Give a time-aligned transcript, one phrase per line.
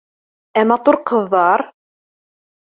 [0.61, 1.65] —Ә матур ҡыҙҙар?